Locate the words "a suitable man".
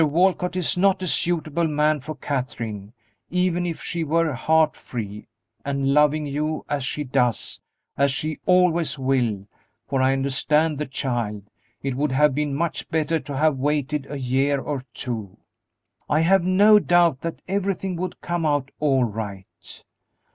1.03-1.99